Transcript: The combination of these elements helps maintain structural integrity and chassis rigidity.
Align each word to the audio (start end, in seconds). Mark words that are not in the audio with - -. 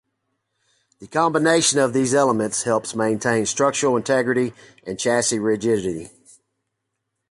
The 0.97 1.05
combination 1.05 1.77
of 1.77 1.93
these 1.93 2.15
elements 2.15 2.63
helps 2.63 2.95
maintain 2.95 3.45
structural 3.45 3.95
integrity 3.95 4.51
and 4.83 4.97
chassis 4.99 5.37
rigidity. 5.37 6.09